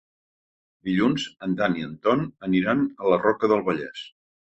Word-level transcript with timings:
Dilluns 0.89 1.27
en 1.49 1.53
Dan 1.61 1.77
i 1.83 1.87
en 1.91 1.93
Ton 2.09 2.27
aniran 2.51 2.85
a 3.07 3.15
la 3.15 3.25
Roca 3.25 3.55
del 3.57 3.67
Vallès. 3.73 4.07